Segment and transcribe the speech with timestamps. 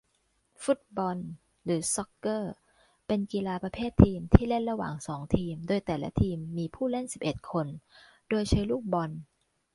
[0.63, 1.17] ฟุตบอล
[1.63, 2.53] หรือ ซอกเกอร์
[3.07, 7.67] เป็นกีฬาประเภททีมที่เล่นระหว่างสองทีมโดยแต่ละทีมมีผู้เล่นสิบเอ็ดคน
[8.29, 9.11] โดยใช้ลูกบอล